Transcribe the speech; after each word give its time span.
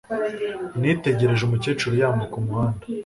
Nitegereje 0.79 1.43
umukecuru 1.45 1.93
yambuka 2.01 2.35
umuhanda 2.41 2.83